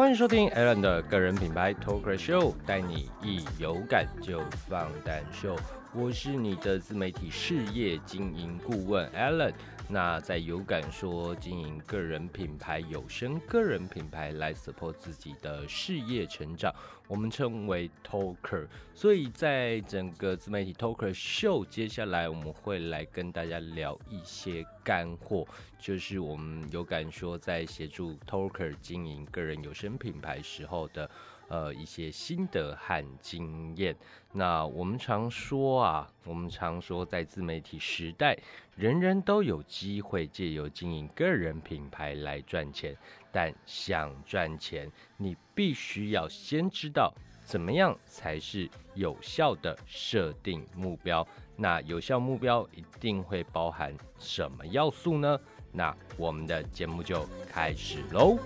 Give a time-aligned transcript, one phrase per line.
[0.00, 5.54] 欢迎收听 Alan 的个人品牌 Talker Show，带你一有感就放胆秀。
[5.92, 9.52] 我是你的自媒体事业经营顾问 Alan。
[9.90, 16.74] 那在有感说经营个人品牌、有声个人品牌来 support 自己的事业成长，
[17.10, 18.68] 我们称为 Talker。
[18.94, 25.44] 所以在整个自媒体 Talker Show，接下来我们会来跟大家聊一些干货，
[25.80, 31.10] 就是我们有感说在协助 Talker 经营个人有声品牌时候的。
[31.50, 33.96] 呃，一些心得和经验。
[34.30, 38.38] 那我们常说啊，我们常说，在自媒体时代，
[38.76, 42.96] 人人都有机会借由经营个人品牌来赚钱。
[43.32, 47.12] 但想赚钱，你必须要先知道
[47.44, 51.26] 怎么样才是有效的设定目标。
[51.56, 55.38] 那有效目标一定会包含什么要素呢？
[55.72, 58.38] 那我们的节目就开始喽。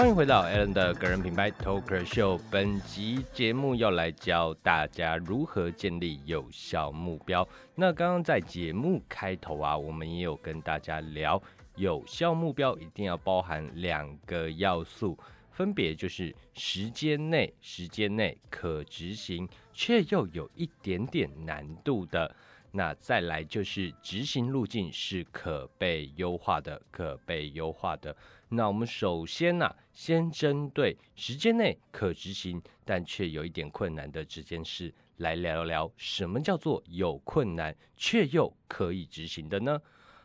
[0.00, 2.40] 欢迎回到 Alan 的个人品牌 Talker Show。
[2.50, 7.46] 本集节目要来教大家如何建立有效目标。
[7.74, 11.42] 那刚刚在节目开头啊，我们也有跟大家聊，
[11.76, 15.18] 有效目标一定要包含两个要素，
[15.50, 22.34] 分别就是时间内、时间内可执行却又有一点点难度的。
[22.72, 28.16] 那再来就是执行路径是可被优化的，可被优化的。
[28.48, 39.80] 那我们首先呢，先针对时间内可执行但却有一点困难的这件事来聊聊，什么叫做有困难却又可以执行的呢？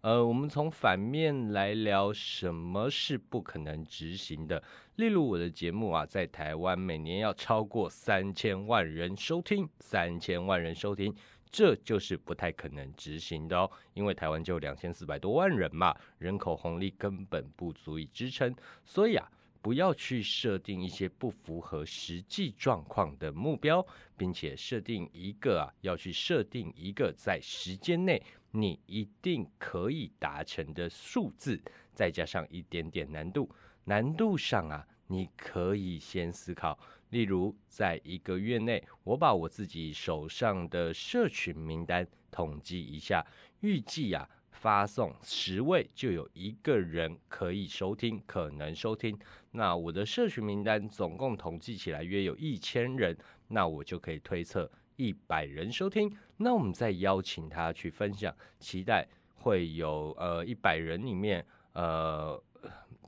[0.00, 4.62] 呃，我们从反面来聊，什么是不可能执行的？
[4.94, 11.14] 例如我的节目啊，在台湾每年要超过三千万人收听，三千万人收听。
[11.50, 18.54] 这就是不太可能执行的哦，因为台湾就两千四百多万人嘛，人口红利根本不足以支撑，
[18.84, 19.26] 所以啊，
[19.60, 23.84] 不要去设定一些不符合实际状况的目标，
[24.16, 31.60] 并且设定一个啊，要去设定一个在时间内你一定可以达成的数字，
[31.94, 33.50] 再加上一点点难度，
[33.84, 34.86] 难度上啊。
[35.10, 43.24] 你可以先思考，例如在一个月内，我把我自己手上的社群名单统计一下，
[43.60, 44.28] 预计啊
[44.60, 49.16] 发送十位就有一个人可以收听，可能收听。
[49.52, 53.16] 那我的社群名单总共统计起来约有一千人，
[53.46, 56.12] 那我就可以推测一百人收听。
[56.36, 62.42] 那我们再邀请他去分享，期待会有呃一百人里面呃。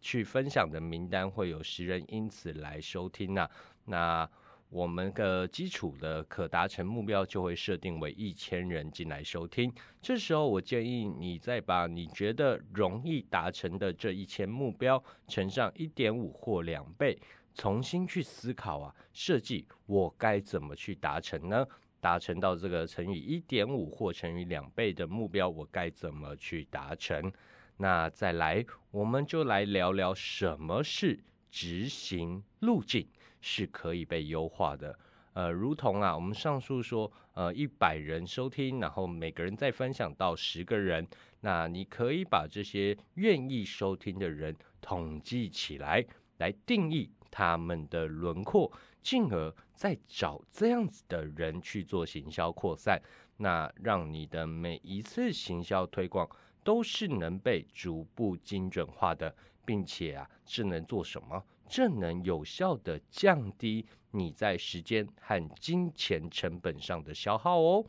[0.00, 3.48] 去分享的名单会有十人因此来收听呐，
[3.86, 4.28] 那
[4.74, 9.72] 我们的基础的可达成目标就会设定为一千人进来收听。
[10.02, 17.16] 这时候我建议你再把你觉得容易达成的这一千目标乘上一点五或两倍，
[17.54, 21.64] 重新去思考啊，设计我该怎么去达成呢？
[22.00, 27.32] 达成到这个乘以一点五或乘以两倍的目标，我该怎么去达成？
[27.76, 33.06] 那再来，我们就来聊聊什么是执行路径
[33.46, 34.98] 是可以被优化的。
[35.34, 41.06] 呃，如同啊，我们上述说，呃，一百人收听，然后每个人再分享到十个人，
[41.40, 46.02] 那你可以把这些愿意收听的人统计起来，
[46.38, 48.72] 来定义他们的轮廓，
[49.02, 52.98] 进而再找这样子的人去做行销扩散，
[53.36, 56.26] 那让你的每一次行销推广。
[56.64, 61.42] 都是能被逐步精准化的，并且啊，智能做什么？
[61.66, 67.84] 这能有效的降低你在时间和金钱成本上的消耗哦。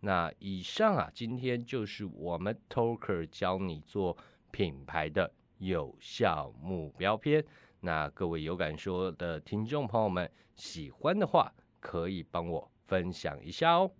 [0.00, 4.16] 那以上啊，今天就是我们 Talker 教你做
[4.50, 7.44] 品牌的有效目标篇。
[7.80, 13.90] 那各位有感说的听众朋友们，喜欢的话可以帮我分享一下哦。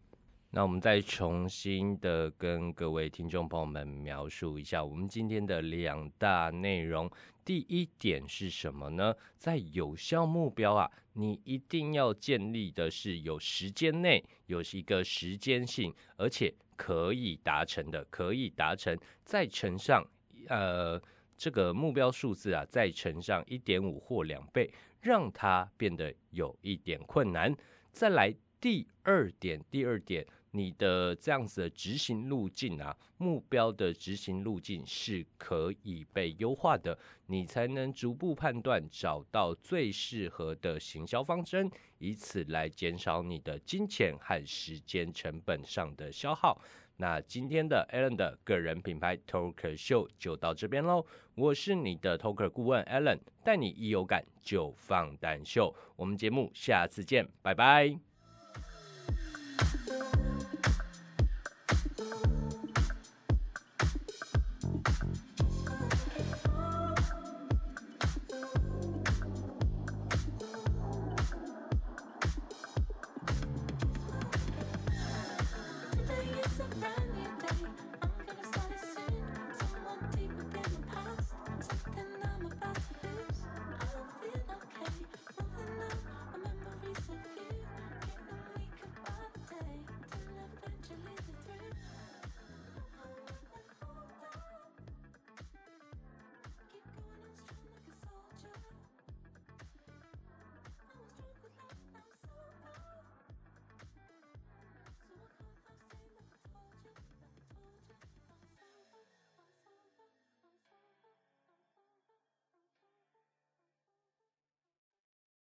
[0.51, 7.11] 那我们再重新的跟各位听众朋友们描述一下，我们今天的两大内容。
[7.45, 9.15] 第一点是什么呢？
[9.37, 20.03] 在有效目标啊，你一定要建立的是有时间内有一个时间性，而且可以达成的，可以达成，再乘上
[20.49, 21.01] 呃
[21.37, 24.73] 这个目标数字啊，再乘上一点五或两倍，
[25.03, 27.55] 让它变得有一点困难。
[27.93, 30.27] 再来第二点，第二点。
[30.53, 46.59] 你的这样子的执行路径啊，目标的执行路径是可以被优化的，你才能逐步判断，找到最适合的行销方针，以此来减少你的金钱和时间成本上的消耗。
[46.97, 58.08] 那今天的 Allen 的个人品牌 Talker 秀就到这边喽，我是你的 Talker 顾问 Allen，带你一有感就放胆秀，我们节目下次见，拜拜。